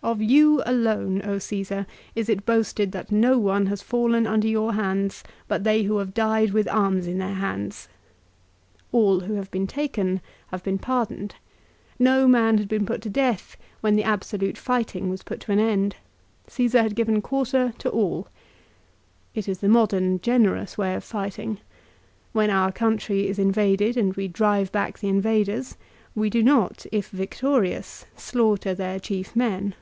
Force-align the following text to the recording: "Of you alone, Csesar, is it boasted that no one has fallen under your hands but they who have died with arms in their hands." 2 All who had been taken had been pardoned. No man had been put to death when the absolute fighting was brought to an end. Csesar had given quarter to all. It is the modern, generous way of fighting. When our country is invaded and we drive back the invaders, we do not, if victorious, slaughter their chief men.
"Of 0.10 0.22
you 0.22 0.62
alone, 0.64 1.20
Csesar, 1.20 1.84
is 2.14 2.30
it 2.30 2.46
boasted 2.46 2.92
that 2.92 3.12
no 3.12 3.36
one 3.36 3.66
has 3.66 3.82
fallen 3.82 4.26
under 4.26 4.48
your 4.48 4.72
hands 4.72 5.22
but 5.46 5.62
they 5.62 5.82
who 5.82 5.98
have 5.98 6.14
died 6.14 6.52
with 6.54 6.66
arms 6.68 7.06
in 7.06 7.18
their 7.18 7.34
hands." 7.34 7.86
2 8.92 8.96
All 8.96 9.20
who 9.20 9.34
had 9.34 9.50
been 9.50 9.66
taken 9.66 10.22
had 10.50 10.62
been 10.62 10.78
pardoned. 10.78 11.34
No 11.98 12.26
man 12.26 12.56
had 12.56 12.66
been 12.66 12.86
put 12.86 13.02
to 13.02 13.10
death 13.10 13.58
when 13.82 13.94
the 13.94 14.02
absolute 14.02 14.56
fighting 14.56 15.10
was 15.10 15.22
brought 15.22 15.40
to 15.40 15.52
an 15.52 15.58
end. 15.58 15.96
Csesar 16.48 16.80
had 16.80 16.96
given 16.96 17.20
quarter 17.20 17.74
to 17.76 17.90
all. 17.90 18.28
It 19.34 19.46
is 19.50 19.58
the 19.58 19.68
modern, 19.68 20.18
generous 20.22 20.78
way 20.78 20.94
of 20.94 21.04
fighting. 21.04 21.58
When 22.32 22.48
our 22.48 22.72
country 22.72 23.28
is 23.28 23.38
invaded 23.38 23.98
and 23.98 24.16
we 24.16 24.28
drive 24.28 24.72
back 24.72 24.98
the 24.98 25.08
invaders, 25.10 25.76
we 26.14 26.30
do 26.30 26.42
not, 26.42 26.86
if 26.90 27.08
victorious, 27.10 28.06
slaughter 28.16 28.74
their 28.74 28.98
chief 28.98 29.36
men. 29.36 29.74